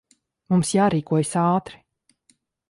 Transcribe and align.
Mums 0.53 0.71
jārīkojas 0.77 1.35
ātri. 1.43 1.79